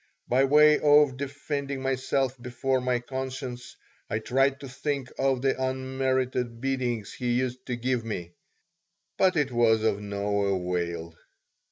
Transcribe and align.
By 0.27 0.45
way 0.45 0.79
of 0.79 1.15
defending 1.15 1.83
myself 1.83 2.35
before 2.41 2.81
my 2.81 2.97
conscience, 3.01 3.75
I 4.09 4.17
tried 4.17 4.59
to 4.61 4.67
think 4.67 5.11
of 5.19 5.43
the 5.43 5.63
unmerited 5.63 6.59
beatings 6.59 7.13
he 7.13 7.33
used 7.33 7.67
to 7.67 7.75
give 7.75 8.03
me. 8.03 8.31
But 9.19 9.35
it 9.35 9.51
was 9.51 9.83
of 9.83 10.01
no 10.01 10.41
avail. 10.55 11.13